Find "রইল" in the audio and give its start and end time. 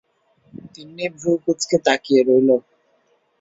2.23-2.49